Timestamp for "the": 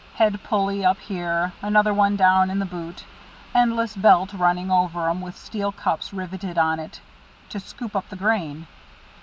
2.57-2.65, 8.09-8.15